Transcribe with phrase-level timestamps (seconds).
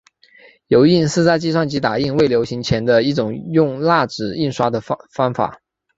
[0.65, 5.61] 油印是在计算机打印未流行前的一种用蜡纸印刷的方法。